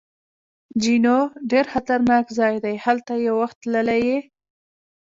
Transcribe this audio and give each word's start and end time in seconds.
جینو: 0.81 1.17
ډېر 1.51 1.65
خطرناک 1.73 2.25
ځای 2.39 2.55
دی، 2.63 2.75
هلته 2.85 3.13
یو 3.25 3.35
وخت 3.41 3.57
تللی 3.63 3.99
یې؟ 4.07 4.17